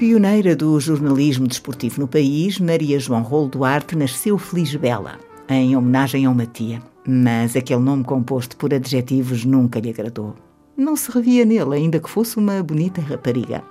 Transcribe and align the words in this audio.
Pioneira 0.00 0.56
do 0.56 0.80
jornalismo 0.80 1.46
desportivo 1.46 2.00
no 2.00 2.08
país, 2.08 2.58
Maria 2.58 2.98
João 2.98 3.20
Rolo 3.20 3.48
Duarte 3.48 3.94
nasceu 3.94 4.38
Feliz 4.38 4.74
Bela, 4.74 5.18
em 5.46 5.76
homenagem 5.76 6.24
a 6.24 6.30
uma 6.30 6.46
tia. 6.46 6.80
Mas 7.06 7.54
aquele 7.54 7.82
nome 7.82 8.02
composto 8.02 8.56
por 8.56 8.72
adjetivos 8.72 9.44
nunca 9.44 9.78
lhe 9.78 9.90
agradou. 9.90 10.34
Não 10.74 10.96
se 10.96 11.10
revia 11.10 11.44
nele, 11.44 11.74
ainda 11.74 12.00
que 12.00 12.08
fosse 12.08 12.38
uma 12.38 12.62
bonita 12.62 13.02
rapariga. 13.02 13.62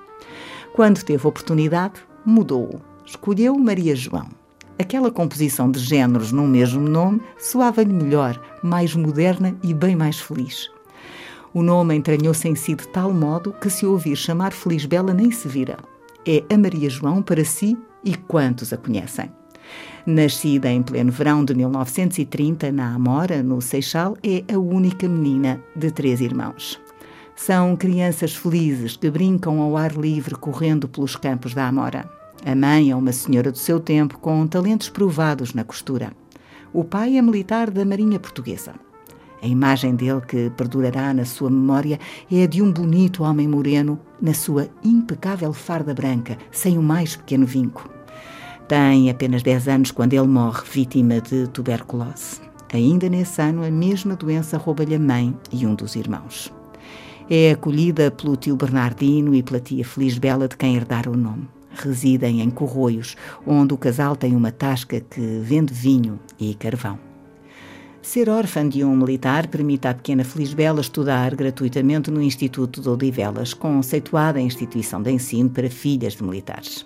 Quando 0.73 1.03
teve 1.03 1.25
oportunidade, 1.25 1.95
mudou-o. 2.23 2.79
Escolheu 3.03 3.57
Maria 3.57 3.95
João. 3.95 4.27
Aquela 4.77 5.09
composição 5.09 5.71
de 5.71 5.79
géneros 5.79 6.31
num 6.31 6.47
mesmo 6.47 6.87
nome 6.87 7.23
soava-lhe 7.39 7.91
melhor, 7.91 8.39
mais 8.61 8.93
moderna 8.93 9.57
e 9.63 9.73
bem 9.73 9.95
mais 9.95 10.19
feliz. 10.19 10.69
O 11.55 11.63
nome 11.63 11.95
entranhou-se 11.95 12.47
em 12.47 12.53
si 12.53 12.75
de 12.75 12.87
tal 12.89 13.11
modo 13.11 13.51
que 13.51 13.67
se 13.67 13.83
ouvir 13.83 14.15
chamar 14.15 14.53
Feliz 14.53 14.85
Bela 14.85 15.11
nem 15.11 15.31
se 15.31 15.47
vira 15.47 15.79
é 16.25 16.43
a 16.53 16.57
Maria 16.57 16.89
João 16.89 17.21
para 17.21 17.43
si 17.43 17.77
e 18.03 18.15
quantos 18.15 18.71
a 18.73 18.77
conhecem. 18.77 19.31
Nascida 20.05 20.69
em 20.69 20.81
pleno 20.81 21.11
verão 21.11 21.45
de 21.45 21.53
1930 21.53 22.71
na 22.71 22.95
Amora, 22.95 23.43
no 23.43 23.61
Seixal, 23.61 24.17
é 24.23 24.43
a 24.53 24.57
única 24.57 25.07
menina 25.07 25.61
de 25.75 25.91
três 25.91 26.21
irmãos. 26.21 26.79
São 27.35 27.75
crianças 27.75 28.35
felizes 28.35 28.97
que 28.97 29.09
brincam 29.09 29.61
ao 29.61 29.77
ar 29.77 29.93
livre 29.93 30.35
correndo 30.35 30.87
pelos 30.89 31.15
campos 31.15 31.53
da 31.53 31.67
Amora. 31.67 32.09
A 32.45 32.55
mãe 32.55 32.89
é 32.89 32.95
uma 32.95 33.11
senhora 33.11 33.51
do 33.51 33.57
seu 33.57 33.79
tempo 33.79 34.17
com 34.19 34.47
talentos 34.47 34.89
provados 34.89 35.53
na 35.53 35.63
costura. 35.63 36.11
O 36.73 36.83
pai 36.83 37.17
é 37.17 37.21
militar 37.21 37.69
da 37.69 37.85
Marinha 37.85 38.19
Portuguesa. 38.19 38.73
A 39.41 39.47
imagem 39.47 39.95
dele 39.95 40.21
que 40.21 40.49
perdurará 40.51 41.13
na 41.13 41.23
sua 41.23 41.49
memória 41.49 41.99
é 42.31 42.43
a 42.43 42.47
de 42.47 42.61
um 42.61 42.71
bonito 42.71 43.23
homem 43.23 43.47
moreno 43.47 43.99
na 44.21 44.33
sua 44.33 44.67
impecável 44.83 45.53
farda 45.53 45.93
branca, 45.93 46.37
sem 46.51 46.77
o 46.77 46.83
mais 46.83 47.15
pequeno 47.15 47.45
vinco. 47.45 47.89
Tem 48.67 49.09
apenas 49.09 49.41
10 49.41 49.67
anos 49.67 49.91
quando 49.91 50.13
ele 50.13 50.27
morre, 50.27 50.61
vítima 50.71 51.21
de 51.21 51.47
tuberculose. 51.47 52.41
Ainda 52.71 53.09
nesse 53.09 53.41
ano, 53.41 53.63
a 53.63 53.71
mesma 53.71 54.15
doença 54.15 54.57
rouba-lhe 54.57 54.93
a 54.93 54.99
mãe 54.99 55.35
e 55.51 55.65
um 55.65 55.73
dos 55.73 55.95
irmãos. 55.95 56.53
É 57.29 57.51
acolhida 57.51 58.11
pelo 58.11 58.35
tio 58.35 58.55
Bernardino 58.55 59.33
e 59.33 59.41
pela 59.41 59.59
tia 59.59 59.85
Feliz 59.85 60.17
Bela, 60.17 60.47
de 60.47 60.57
quem 60.57 60.75
herdara 60.75 61.09
o 61.09 61.17
nome. 61.17 61.47
Residem 61.71 62.41
em 62.41 62.49
Corroios, 62.49 63.15
onde 63.45 63.73
o 63.73 63.77
casal 63.77 64.15
tem 64.15 64.35
uma 64.35 64.51
tasca 64.51 64.99
que 64.99 65.39
vende 65.41 65.73
vinho 65.73 66.19
e 66.39 66.53
carvão. 66.53 67.08
Ser 68.01 68.29
órfã 68.29 68.67
de 68.67 68.83
um 68.83 68.95
militar 68.95 69.47
permite 69.47 69.87
à 69.87 69.93
pequena 69.93 70.23
Felisbela 70.23 70.79
estudar 70.79 71.35
gratuitamente 71.35 72.09
no 72.09 72.21
Instituto 72.21 72.81
de 72.81 72.87
Odivelas, 72.87 73.53
conceituada 73.53 74.39
instituição 74.39 75.01
de 75.01 75.11
ensino 75.11 75.49
para 75.49 75.69
filhas 75.69 76.13
de 76.13 76.23
militares. 76.23 76.85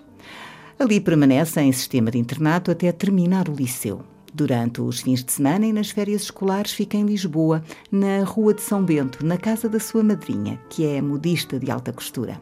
Ali 0.80 1.00
permanece 1.00 1.62
em 1.62 1.72
sistema 1.72 2.10
de 2.10 2.18
internato 2.18 2.72
até 2.72 2.92
terminar 2.92 3.48
o 3.48 3.54
liceu. 3.54 4.02
Durante 4.34 4.82
os 4.82 5.02
fins 5.02 5.24
de 5.24 5.32
semana 5.32 5.68
e 5.68 5.72
nas 5.72 5.92
férias 5.92 6.24
escolares 6.24 6.74
fica 6.74 6.98
em 6.98 7.06
Lisboa, 7.06 7.64
na 7.92 8.24
Rua 8.24 8.56
de 8.56 8.62
São 8.62 8.84
Bento, 8.84 9.24
na 9.24 9.38
casa 9.38 9.70
da 9.70 9.80
sua 9.80 10.04
madrinha, 10.04 10.60
que 10.68 10.84
é 10.84 11.00
modista 11.00 11.60
de 11.60 11.70
alta 11.70 11.94
costura. 11.94 12.42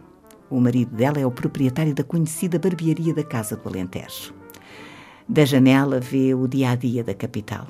O 0.50 0.62
marido 0.62 0.96
dela 0.96 1.20
é 1.20 1.26
o 1.26 1.32
proprietário 1.32 1.94
da 1.94 2.06
conhecida 2.06 2.58
barbearia 2.58 3.14
da 3.14 3.24
Casa 3.24 3.58
do 3.58 3.68
Alentejo. 3.68 4.34
Da 5.28 5.44
janela 5.44 6.00
vê 6.00 6.34
o 6.34 6.48
dia 6.48 6.72
a 6.72 6.76
dia 6.76 7.04
da 7.04 7.14
capital. 7.14 7.68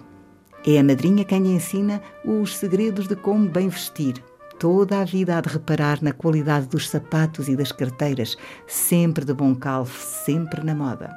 É 0.65 0.77
a 0.77 0.83
madrinha 0.83 1.25
quem 1.25 1.41
lhe 1.41 1.49
ensina 1.49 2.01
os 2.23 2.55
segredos 2.55 3.07
de 3.07 3.15
como 3.15 3.49
bem 3.49 3.67
vestir. 3.67 4.23
Toda 4.59 5.01
a 5.01 5.03
vida 5.03 5.35
há 5.35 5.41
de 5.41 5.49
reparar 5.49 6.03
na 6.03 6.13
qualidade 6.13 6.67
dos 6.67 6.87
sapatos 6.87 7.47
e 7.47 7.55
das 7.55 7.71
carteiras, 7.71 8.37
sempre 8.67 9.25
de 9.25 9.33
bom 9.33 9.55
calço, 9.55 10.23
sempre 10.23 10.63
na 10.63 10.75
moda. 10.75 11.09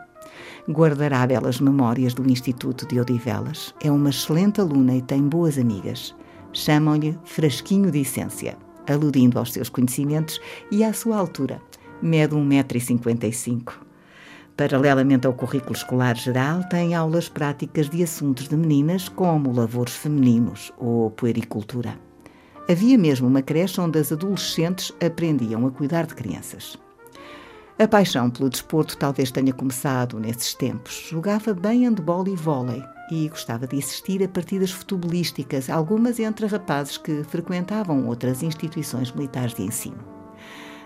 Guardará 0.67 1.27
belas 1.27 1.61
memórias 1.61 2.15
do 2.15 2.27
Instituto 2.27 2.89
de 2.89 2.99
Odivelas. 2.99 3.75
É 3.83 3.91
uma 3.91 4.09
excelente 4.09 4.63
aluna 4.63 4.97
e 4.97 5.03
tem 5.03 5.29
boas 5.29 5.59
amigas. 5.59 6.15
Chamam-lhe 6.55 7.19
Frasquinho 7.27 7.91
de 7.91 8.01
Essência, 8.01 8.57
aludindo 8.89 9.39
aos 9.39 9.53
seus 9.53 9.69
conhecimentos 9.69 10.41
e 10.71 10.83
à 10.83 10.95
sua 10.95 11.19
altura. 11.19 11.61
Mede 12.01 12.35
1,55m. 12.35 13.84
Paralelamente 14.57 15.27
ao 15.27 15.33
currículo 15.33 15.75
escolar 15.75 16.17
geral, 16.17 16.63
tem 16.69 16.95
aulas 16.95 17.29
práticas 17.29 17.91
de 17.91 18.05
assuntos 18.05 18.49
de 18.49 18.57
meninas, 18.57 19.09
como 19.09 19.53
lavores 19.53 19.95
femininos 19.95 20.73
ou 20.79 21.11
puericultura. 21.11 21.99
Havia 22.71 22.97
mesmo 22.97 23.27
uma 23.27 23.43
creche 23.43 23.81
onde 23.81 23.99
as 23.99 24.13
adolescentes 24.13 24.93
aprendiam 25.05 25.67
a 25.67 25.71
cuidar 25.73 26.07
de 26.07 26.15
crianças. 26.15 26.79
A 27.77 27.89
paixão 27.89 28.31
pelo 28.31 28.49
desporto 28.49 28.97
talvez 28.97 29.33
tenha 29.33 29.53
começado 29.53 30.21
nesses 30.21 30.55
tempos. 30.55 31.09
Jogava 31.11 31.53
bem 31.53 31.85
handball 31.85 32.27
e 32.29 32.37
vôlei 32.37 32.83
e 33.11 33.29
gostava 33.29 33.67
de 33.67 33.79
assistir 33.79 34.23
a 34.23 34.29
partidas 34.29 34.71
futebolísticas, 34.71 35.69
algumas 35.69 36.21
entre 36.21 36.47
rapazes 36.47 36.97
que 36.97 37.25
frequentavam 37.25 38.07
outras 38.07 38.45
instituições 38.45 39.11
militares 39.11 39.55
de 39.55 39.63
ensino. 39.63 40.24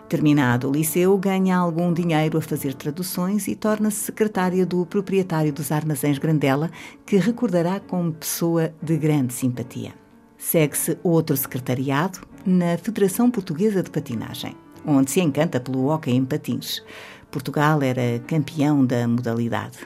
Terminado 0.09 0.71
o 0.71 0.73
liceu, 0.73 1.19
ganha 1.19 1.59
algum 1.59 1.93
dinheiro 1.93 2.39
a 2.39 2.41
fazer 2.41 2.73
traduções 2.73 3.47
e 3.47 3.55
torna-se 3.55 4.05
secretária 4.07 4.65
do 4.65 4.87
proprietário 4.87 5.53
dos 5.53 5.71
armazéns 5.71 6.17
Grandela, 6.17 6.71
que 7.05 7.19
recordará 7.19 7.79
como 7.79 8.15
pessoa 8.15 8.73
de 8.81 8.97
grande 8.97 9.35
simpatia. 9.35 9.93
Segue-se 10.39 10.97
outro 11.03 11.37
secretariado 11.37 12.21
na 12.47 12.79
Federação 12.79 13.31
Portuguesa 13.31 13.83
de 13.83 13.91
Patinagem, 13.91 14.57
onde 14.87 15.11
se 15.11 15.21
encanta 15.21 15.61
pelo 15.61 15.89
hóquei 15.89 16.15
em 16.15 16.25
patins. 16.25 16.83
Portugal 17.31 17.83
era 17.83 18.19
campeão 18.21 18.87
da 18.87 19.07
modalidade. 19.07 19.79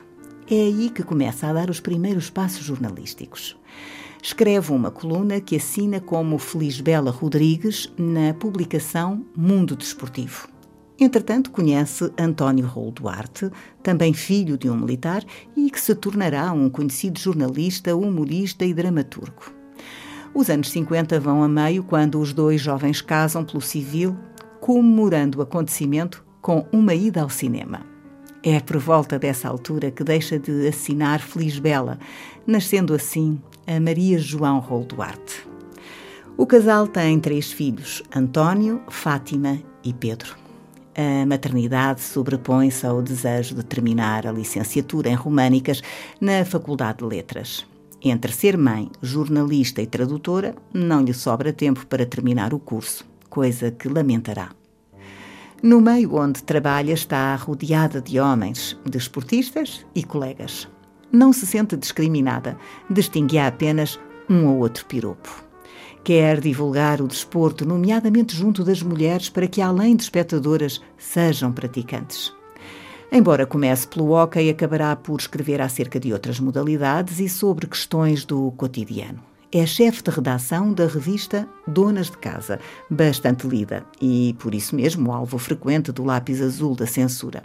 É 0.49 0.55
aí 0.55 0.88
que 0.91 1.03
começa 1.03 1.49
a 1.49 1.53
dar 1.53 1.69
os 1.69 1.81
primeiros 1.81 2.31
passos 2.31 2.65
jornalísticos 2.65 3.56
escreve 4.22 4.72
uma 4.72 4.88
coluna 4.88 5.41
que 5.41 5.56
assina 5.56 6.00
como 6.00 6.38
Felisbela 6.38 7.10
Rodrigues 7.10 7.93
na 7.99 8.33
publicação 8.33 9.27
Mundo 9.37 9.75
Desportivo. 9.75 10.49
Entretanto, 10.99 11.50
conhece 11.50 12.12
António 12.16 12.65
Rolo 12.65 12.93
Duarte, 12.93 13.50
também 13.82 14.12
filho 14.12 14.56
de 14.56 14.71
um 14.71 14.77
militar 14.77 15.25
e 15.56 15.69
que 15.69 15.81
se 15.81 15.93
tornará 15.97 16.53
um 16.53 16.71
conhecido 16.71 17.19
jornalista, 17.19 17.97
humorista 17.97 18.65
e 18.65 18.72
dramaturgo. 18.72 19.53
Os 20.32 20.49
anos 20.49 20.71
50 20.71 21.19
vão 21.19 21.43
a 21.43 21.49
meio 21.49 21.82
quando 21.82 22.21
os 22.21 22.32
dois 22.32 22.61
jovens 22.61 23.03
casam 23.03 23.44
pelo 23.44 23.61
civil, 23.61 24.16
comemorando 24.61 25.41
o 25.41 25.43
acontecimento 25.43 26.25
com 26.41 26.65
uma 26.72 26.94
ida 26.94 27.22
ao 27.22 27.28
cinema. 27.28 27.81
É 28.44 28.61
por 28.61 28.78
volta 28.78 29.19
dessa 29.19 29.49
altura 29.49 29.91
que 29.91 30.05
deixa 30.05 30.38
de 30.38 30.69
assinar 30.69 31.21
Feliz 31.21 31.59
Bela, 31.59 31.99
nascendo 32.47 32.94
assim 32.94 33.41
a 33.77 33.81
Maria 33.81 34.19
João 34.19 34.59
Rolo 34.59 34.84
Duarte. 34.84 35.49
O 36.37 36.47
casal 36.47 36.87
tem 36.87 37.19
três 37.19 37.50
filhos, 37.50 38.03
António, 38.14 38.82
Fátima 38.88 39.58
e 39.82 39.94
Pedro. 39.94 40.37
A 40.94 41.25
maternidade 41.25 42.02
sobrepõe-se 42.02 42.87
ao 42.87 43.00
desejo 43.00 43.55
de 43.55 43.64
terminar 43.64 44.26
a 44.26 44.32
licenciatura 44.32 45.08
em 45.08 45.14
Românicas 45.14 45.81
na 46.20 46.44
Faculdade 46.44 46.99
de 46.99 47.05
Letras. 47.05 47.67
Entre 48.02 48.32
ser 48.32 48.58
mãe, 48.58 48.91
jornalista 49.00 49.81
e 49.81 49.87
tradutora, 49.87 50.55
não 50.73 51.02
lhe 51.02 51.14
sobra 51.14 51.52
tempo 51.52 51.87
para 51.87 52.05
terminar 52.05 52.52
o 52.52 52.58
curso, 52.58 53.06
coisa 53.31 53.70
que 53.70 53.88
lamentará. 53.88 54.50
No 55.62 55.81
meio 55.81 56.17
onde 56.17 56.43
trabalha 56.43 56.93
está 56.93 57.35
rodeada 57.37 58.02
de 58.02 58.20
homens, 58.20 58.76
de 58.85 58.99
esportistas 58.99 59.87
e 59.94 60.02
colegas. 60.02 60.69
Não 61.12 61.32
se 61.32 61.47
sente 61.47 61.76
discriminada, 61.76 62.56
distingue 62.88 63.38
apenas 63.38 64.00
um 64.29 64.47
ou 64.47 64.59
outro 64.59 64.87
piropo. 64.87 65.44
Quer 66.03 66.41
divulgar 66.41 67.00
o 67.00 67.06
desporto, 67.06 67.64
nomeadamente 67.64 68.35
junto 68.35 68.64
das 68.64 68.82
mulheres, 68.82 69.29
para 69.29 69.47
que, 69.47 69.61
além 69.61 69.94
de 69.94 70.03
espectadoras, 70.03 70.81
sejam 70.97 71.53
praticantes. 71.53 72.32
Embora 73.12 73.47
comece 73.47 73.87
pelo 73.87 74.11
hóquei, 74.11 74.49
acabará 74.49 74.97
por 74.97 75.20
escrever 75.20 75.61
acerca 75.61 76.00
de 76.00 76.12
outras 76.12 76.41
modalidades 76.41 77.20
e 77.20 77.29
sobre 77.29 77.67
questões 77.67 78.25
do 78.25 78.50
cotidiano 78.53 79.23
é 79.53 79.67
chefe 79.67 80.03
de 80.03 80.11
redação 80.11 80.73
da 80.73 80.87
revista 80.87 81.47
Donas 81.67 82.06
de 82.06 82.17
Casa, 82.17 82.59
bastante 82.88 83.47
lida 83.47 83.85
e, 84.00 84.35
por 84.38 84.55
isso 84.55 84.75
mesmo, 84.75 85.12
alvo 85.12 85.37
frequente 85.37 85.93
do 85.93 86.03
lápis 86.03 86.41
azul 86.41 86.75
da 86.75 86.87
censura. 86.87 87.43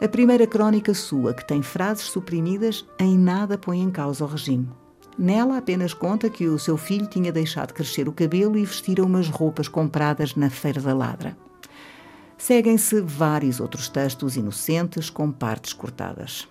A 0.00 0.08
primeira 0.08 0.46
crónica 0.46 0.92
sua, 0.92 1.32
que 1.32 1.46
tem 1.46 1.62
frases 1.62 2.06
suprimidas, 2.06 2.84
em 2.98 3.16
nada 3.16 3.56
põe 3.56 3.80
em 3.80 3.90
causa 3.90 4.24
o 4.24 4.28
regime. 4.28 4.68
Nela 5.16 5.58
apenas 5.58 5.94
conta 5.94 6.28
que 6.28 6.48
o 6.48 6.58
seu 6.58 6.76
filho 6.76 7.06
tinha 7.06 7.30
deixado 7.30 7.72
crescer 7.72 8.08
o 8.08 8.12
cabelo 8.12 8.58
e 8.58 8.64
vestira 8.64 9.04
umas 9.04 9.28
roupas 9.28 9.68
compradas 9.68 10.34
na 10.34 10.50
Feira 10.50 10.80
da 10.80 10.92
Ladra. 10.92 11.36
Seguem-se 12.36 13.00
vários 13.00 13.60
outros 13.60 13.88
textos 13.88 14.36
inocentes 14.36 15.08
com 15.08 15.30
partes 15.30 15.72
cortadas. 15.72 16.48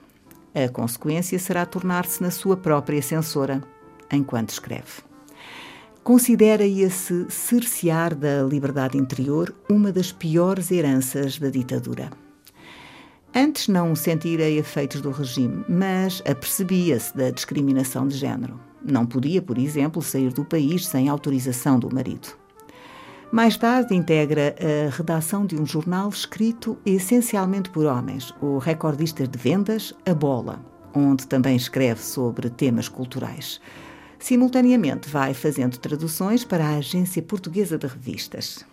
A 0.55 0.69
consequência 0.69 1.37
será 1.37 1.65
tornar-se 1.65 2.23
na 2.23 2.31
sua 2.31 2.55
própria 2.55 3.01
censora, 3.01 3.61
enquanto 4.09 4.51
escreve. 4.51 5.03
Considera 6.01 6.65
esse 6.65 7.29
cercear 7.29 8.15
da 8.15 8.43
liberdade 8.43 8.97
interior 8.97 9.53
uma 9.69 9.91
das 9.91 10.11
piores 10.11 10.71
heranças 10.71 11.37
da 11.37 11.49
ditadura. 11.49 12.22
Antes 13.35 13.67
não 13.67 13.95
sentira 13.95 14.47
efeitos 14.47 15.01
do 15.01 15.09
regime, 15.09 15.65
mas 15.67 16.21
apercebia-se 16.23 17.17
da 17.17 17.31
discriminação 17.31 18.07
de 18.07 18.15
género. 18.15 18.59
Não 18.85 19.07
podia, 19.07 19.41
por 19.41 19.57
exemplo, 19.57 20.03
sair 20.03 20.31
do 20.31 20.45
país 20.45 20.85
sem 20.85 21.09
autorização 21.09 21.79
do 21.79 21.91
marido. 21.91 22.27
Mais 23.31 23.57
tarde 23.57 23.95
integra 23.95 24.55
a 24.59 24.95
redação 24.95 25.47
de 25.47 25.59
um 25.59 25.65
jornal 25.65 26.09
escrito 26.09 26.77
essencialmente 26.85 27.71
por 27.71 27.85
homens, 27.85 28.31
o 28.39 28.59
recordista 28.59 29.27
de 29.27 29.39
vendas 29.39 29.95
A 30.05 30.13
Bola, 30.13 30.63
onde 30.93 31.25
também 31.25 31.55
escreve 31.55 32.01
sobre 32.01 32.51
temas 32.51 32.87
culturais. 32.87 33.59
Simultaneamente 34.19 35.09
vai 35.09 35.33
fazendo 35.33 35.79
traduções 35.79 36.45
para 36.45 36.63
a 36.63 36.77
Agência 36.77 37.23
Portuguesa 37.23 37.79
de 37.79 37.87
Revistas. 37.87 38.63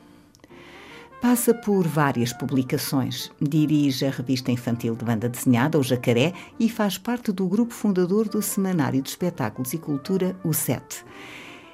Passa 1.21 1.53
por 1.53 1.87
várias 1.87 2.33
publicações, 2.33 3.31
dirige 3.39 4.07
a 4.07 4.11
revista 4.11 4.51
infantil 4.51 4.97
de 4.97 5.05
banda 5.05 5.29
desenhada, 5.29 5.79
O 5.79 5.83
Jacaré, 5.83 6.33
e 6.59 6.67
faz 6.67 6.97
parte 6.97 7.31
do 7.31 7.47
grupo 7.47 7.75
fundador 7.75 8.27
do 8.27 8.41
Semanário 8.41 9.03
de 9.03 9.11
Espetáculos 9.11 9.75
e 9.75 9.79
Cultura, 9.79 10.35
o 10.43 10.55
SET. 10.55 11.05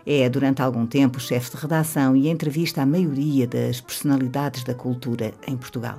É, 0.05 0.29
durante 0.29 0.63
algum 0.63 0.85
tempo, 0.85 1.21
chefe 1.21 1.53
de 1.53 1.63
redação 1.63 2.17
e 2.17 2.29
entrevista 2.29 2.83
a 2.83 2.87
maioria 2.87 3.47
das 3.47 3.81
personalidades 3.81 4.65
da 4.65 4.75
cultura 4.75 5.33
em 5.47 5.57
Portugal. 5.57 5.99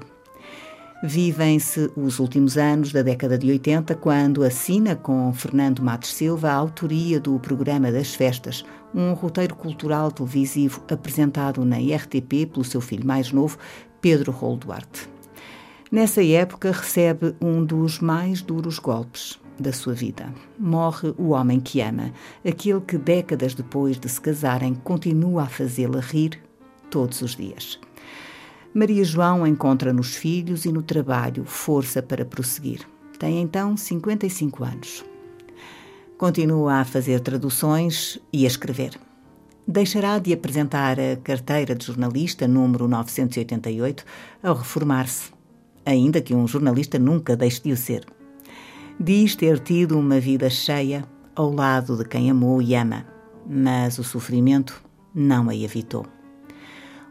Vivem-se 1.03 1.91
os 1.95 2.17
últimos 2.17 2.57
anos 2.57 2.91
da 2.91 3.03
década 3.03 3.37
de 3.37 3.51
80, 3.51 3.93
quando 3.95 4.43
assina 4.43 4.95
com 4.95 5.31
Fernando 5.31 5.79
Matos 5.83 6.11
Silva 6.11 6.49
a 6.49 6.55
autoria 6.55 7.19
do 7.19 7.37
Programa 7.39 7.91
das 7.91 8.15
Festas, 8.15 8.65
um 8.95 9.13
roteiro 9.13 9.55
cultural 9.55 10.11
televisivo 10.11 10.83
apresentado 10.89 11.63
na 11.63 11.77
RTP 11.77 12.47
pelo 12.51 12.63
seu 12.63 12.81
filho 12.81 13.05
mais 13.05 13.31
novo, 13.31 13.59
Pedro 14.01 14.31
Rolo. 14.31 14.59
Nessa 15.91 16.25
época 16.25 16.71
recebe 16.71 17.35
um 17.39 17.63
dos 17.63 17.99
mais 17.99 18.41
duros 18.41 18.79
golpes 18.79 19.39
da 19.59 19.71
sua 19.71 19.93
vida. 19.93 20.33
Morre 20.57 21.13
o 21.15 21.29
homem 21.29 21.59
que 21.59 21.79
ama, 21.79 22.11
aquele 22.43 22.81
que 22.81 22.97
décadas 22.97 23.53
depois 23.53 23.99
de 23.99 24.09
se 24.09 24.19
casarem 24.19 24.73
continua 24.73 25.43
a 25.43 25.47
fazê-la 25.47 25.99
rir 25.99 26.41
todos 26.89 27.21
os 27.21 27.35
dias. 27.35 27.79
Maria 28.73 29.03
João 29.03 29.47
encontra 29.47 29.93
nos 29.93 30.15
filhos 30.15 30.65
e 30.65 30.71
no 30.71 30.83
trabalho 30.83 31.45
força 31.45 32.01
para 32.01 32.25
prosseguir. 32.25 32.81
Tem 33.17 33.41
então 33.41 33.75
55 33.75 34.63
anos. 34.63 35.05
Continua 36.17 36.81
a 36.81 36.85
fazer 36.85 37.19
traduções 37.19 38.19
e 38.31 38.43
a 38.43 38.47
escrever. 38.47 38.99
Deixará 39.67 40.17
de 40.19 40.33
apresentar 40.33 40.99
a 40.99 41.15
carteira 41.17 41.75
de 41.75 41.85
jornalista 41.85 42.47
número 42.47 42.87
988 42.87 44.03
ao 44.41 44.55
reformar-se, 44.55 45.31
ainda 45.85 46.21
que 46.21 46.33
um 46.33 46.47
jornalista 46.47 46.97
nunca 46.97 47.35
deixe 47.35 47.61
de 47.61 47.71
o 47.71 47.77
ser. 47.77 48.05
Diz 48.99 49.35
ter 49.35 49.59
tido 49.59 49.97
uma 49.97 50.19
vida 50.19 50.49
cheia 50.49 51.05
ao 51.35 51.53
lado 51.53 51.97
de 51.97 52.05
quem 52.05 52.31
amou 52.31 52.61
e 52.61 52.73
ama, 52.75 53.05
mas 53.47 53.99
o 53.99 54.03
sofrimento 54.03 54.81
não 55.13 55.49
a 55.49 55.55
evitou. 55.55 56.16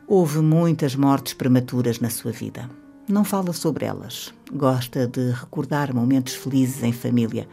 Houve 0.08 0.38
muitas 0.38 0.94
mortes 0.94 1.35
prematuras 1.35 1.99
na 1.99 2.08
sua 2.08 2.31
vida. 2.31 2.70
Não 3.08 3.25
fala 3.25 3.53
sobre 3.53 3.87
elas. 3.87 4.32
Gosta 4.53 5.05
de 5.05 5.32
recordar 5.32 5.93
momentos 5.93 6.37
felizes 6.37 6.85
em 6.85 6.93
família, 6.93 7.49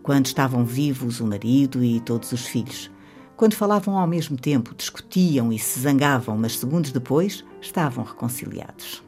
quando 0.00 0.26
estavam 0.26 0.64
vivos 0.64 1.18
o 1.18 1.26
marido 1.26 1.82
e 1.82 1.98
todos 1.98 2.30
os 2.30 2.46
filhos. 2.46 2.88
Quando 3.36 3.54
falavam 3.54 3.98
ao 3.98 4.06
mesmo 4.06 4.36
tempo, 4.36 4.76
discutiam 4.76 5.52
e 5.52 5.58
se 5.58 5.80
zangavam, 5.80 6.38
mas 6.38 6.56
segundos 6.56 6.92
depois 6.92 7.44
estavam 7.60 8.04
reconciliados. 8.04 9.02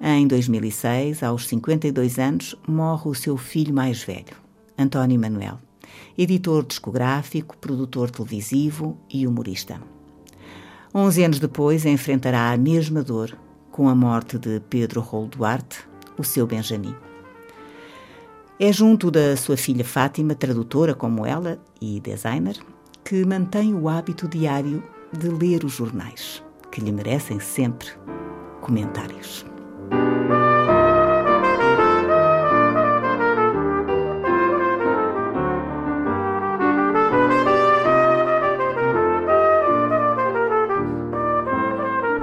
Em 0.00 0.26
2006, 0.26 1.22
aos 1.22 1.46
52 1.46 2.18
anos, 2.18 2.56
morre 2.66 3.08
o 3.08 3.14
seu 3.14 3.36
filho 3.36 3.72
mais 3.72 4.02
velho, 4.02 4.36
António 4.76 5.20
Manuel, 5.20 5.60
editor 6.18 6.66
discográfico, 6.66 7.56
produtor 7.56 8.10
televisivo 8.10 8.98
e 9.08 9.28
humorista. 9.28 9.80
Onze 10.92 11.22
anos 11.22 11.38
depois, 11.38 11.86
enfrentará 11.86 12.50
a 12.50 12.56
mesma 12.56 13.00
dor 13.00 13.36
com 13.70 13.88
a 13.88 13.94
morte 13.94 14.36
de 14.38 14.58
Pedro 14.68 15.00
Rolo 15.00 15.28
Duarte, 15.28 15.88
o 16.18 16.24
seu 16.24 16.48
Benjamin. 16.48 16.96
É 18.58 18.72
junto 18.72 19.08
da 19.08 19.36
sua 19.36 19.56
filha 19.56 19.84
Fátima, 19.84 20.34
tradutora 20.34 20.92
como 20.92 21.24
ela 21.24 21.60
e 21.80 22.00
designer, 22.00 22.58
que 23.04 23.24
mantém 23.24 23.72
o 23.72 23.88
hábito 23.88 24.26
diário 24.26 24.82
de 25.16 25.28
ler 25.28 25.64
os 25.64 25.72
jornais, 25.72 26.42
que 26.72 26.80
lhe 26.80 26.90
merecem 26.90 27.38
sempre 27.38 27.88
comentários. 28.60 29.49